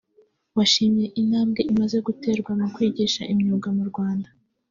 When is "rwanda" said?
3.89-4.29